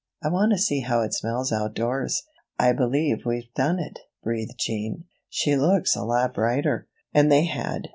"I 0.23 0.29
want 0.29 0.51
to 0.51 0.57
see 0.57 0.79
how 0.79 1.01
it 1.01 1.13
smells 1.13 1.51
outdoors." 1.51 2.23
"I 2.57 2.71
believe 2.73 3.23
we've 3.23 3.53
done 3.53 3.77
it," 3.77 3.99
breathed 4.23 4.57
Jean. 4.59 5.03
"She 5.29 5.55
looks 5.55 5.95
a 5.95 6.01
lot 6.03 6.33
brighter." 6.33 6.87
And 7.13 7.31
they 7.31 7.45
had. 7.45 7.89